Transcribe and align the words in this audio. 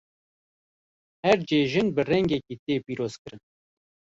Her 1.23 1.39
cejin 1.47 1.87
bi 1.95 2.01
rengekî 2.09 2.55
tê 2.63 2.75
pîrozkirin. 2.85 3.41